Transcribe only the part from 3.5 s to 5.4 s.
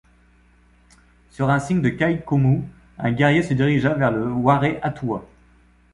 dirigea vers le Waré-Atoua.